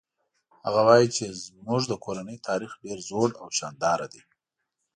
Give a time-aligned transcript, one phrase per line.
[0.65, 4.21] هغه وایي چې زموږ د کورنۍ تاریخ ډېر زوړ او شانداره ده